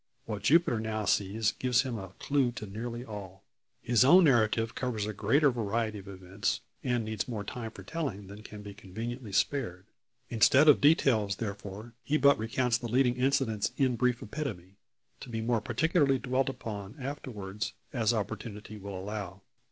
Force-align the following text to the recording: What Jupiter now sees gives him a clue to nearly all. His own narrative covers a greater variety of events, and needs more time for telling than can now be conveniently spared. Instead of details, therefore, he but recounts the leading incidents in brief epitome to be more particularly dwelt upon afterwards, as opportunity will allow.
What 0.25 0.41
Jupiter 0.41 0.79
now 0.79 1.05
sees 1.05 1.51
gives 1.51 1.83
him 1.83 1.99
a 1.99 2.13
clue 2.17 2.51
to 2.53 2.65
nearly 2.65 3.05
all. 3.05 3.43
His 3.83 4.03
own 4.03 4.23
narrative 4.23 4.73
covers 4.73 5.05
a 5.05 5.13
greater 5.13 5.51
variety 5.51 5.99
of 5.99 6.07
events, 6.07 6.61
and 6.83 7.05
needs 7.05 7.27
more 7.27 7.43
time 7.43 7.69
for 7.69 7.83
telling 7.83 8.25
than 8.25 8.41
can 8.41 8.61
now 8.61 8.63
be 8.63 8.73
conveniently 8.73 9.31
spared. 9.31 9.85
Instead 10.31 10.67
of 10.67 10.81
details, 10.81 11.35
therefore, 11.35 11.93
he 12.03 12.17
but 12.17 12.39
recounts 12.39 12.79
the 12.79 12.87
leading 12.89 13.15
incidents 13.15 13.73
in 13.77 13.95
brief 13.95 14.23
epitome 14.23 14.77
to 15.19 15.29
be 15.29 15.39
more 15.39 15.61
particularly 15.61 16.17
dwelt 16.17 16.49
upon 16.49 16.95
afterwards, 16.99 17.73
as 17.93 18.11
opportunity 18.11 18.79
will 18.79 18.99
allow. 18.99 19.43